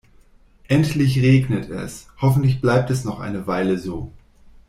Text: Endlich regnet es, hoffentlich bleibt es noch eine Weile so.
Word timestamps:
Endlich 0.67 1.21
regnet 1.21 1.69
es, 1.69 2.07
hoffentlich 2.19 2.59
bleibt 2.59 2.89
es 2.89 3.05
noch 3.05 3.19
eine 3.19 3.45
Weile 3.45 3.77
so. 3.77 4.11